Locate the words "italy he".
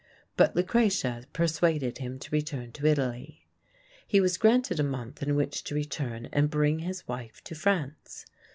2.87-4.19